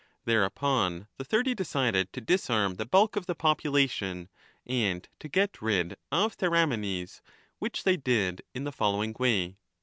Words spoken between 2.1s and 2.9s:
to disarm the